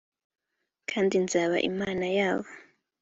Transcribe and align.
kandi 0.89 1.15
nzaba 1.25 1.57
imana 1.69 2.05
yabo 2.17 2.49